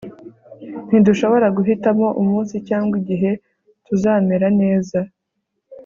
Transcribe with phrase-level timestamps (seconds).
[0.87, 3.31] ntidushobora guhitamo umunsi cyangwa igihe
[3.85, 4.99] tuzamera neza